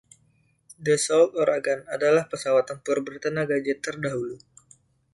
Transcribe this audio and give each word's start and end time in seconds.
Dassault 0.85 1.37
Ouragan 1.43 1.81
adalah 1.95 2.23
pesawat 2.31 2.65
tempur 2.73 2.97
bertenaga 3.07 3.55
jet 3.65 3.79
terdahulu. 3.85 4.37